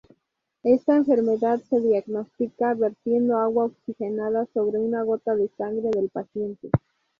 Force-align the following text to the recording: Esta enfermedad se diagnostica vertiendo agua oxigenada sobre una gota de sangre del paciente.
Esta 0.63 0.95
enfermedad 0.97 1.61
se 1.69 1.79
diagnostica 1.79 2.73
vertiendo 2.73 3.37
agua 3.37 3.65
oxigenada 3.65 4.47
sobre 4.51 4.79
una 4.79 5.03
gota 5.03 5.35
de 5.35 5.47
sangre 5.49 5.91
del 5.93 6.09
paciente. 6.09 6.71